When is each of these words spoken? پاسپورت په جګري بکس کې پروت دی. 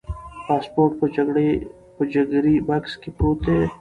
پاسپورت 0.45 0.91
په 1.97 2.03
جګري 2.13 2.55
بکس 2.67 2.93
کې 3.01 3.09
پروت 3.17 3.39
دی. 3.47 3.61